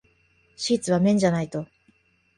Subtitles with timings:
[0.55, 1.67] シーツは綿じゃないと。